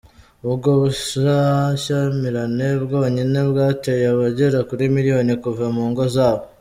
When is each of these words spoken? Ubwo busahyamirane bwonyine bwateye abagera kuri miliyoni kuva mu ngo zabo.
Ubwo 0.47 0.69
busahyamirane 0.81 2.67
bwonyine 2.83 3.39
bwateye 3.49 4.05
abagera 4.13 4.59
kuri 4.69 4.83
miliyoni 4.95 5.33
kuva 5.43 5.65
mu 5.75 5.83
ngo 5.91 6.03
zabo. 6.15 6.43